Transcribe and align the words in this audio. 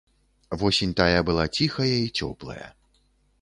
Восень 0.61 0.95
тая 1.01 1.19
была 1.27 1.45
ціхая 1.57 1.91
і 2.07 2.09
цёплая. 2.17 2.67